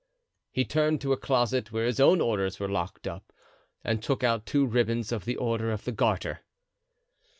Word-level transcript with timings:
He 0.51 0.65
turned 0.65 0.99
to 1.01 1.13
a 1.13 1.17
closet 1.17 1.71
where 1.71 1.85
his 1.85 1.99
own 1.99 2.21
orders 2.21 2.59
were 2.59 2.67
locked 2.67 3.05
up, 3.05 3.31
and 3.83 4.01
took 4.01 4.23
out 4.23 4.47
two 4.47 4.65
ribbons 4.65 5.11
of 5.11 5.25
the 5.25 5.35
Order 5.35 5.71
of 5.71 5.85
the 5.85 5.91
Garter. 5.91 6.39